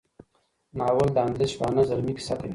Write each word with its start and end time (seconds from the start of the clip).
ناول 0.77 1.09
د 1.15 1.17
اندلسي 1.25 1.51
شپانه 1.53 1.81
زلمي 1.89 2.13
کیسه 2.17 2.33
کوي. 2.39 2.49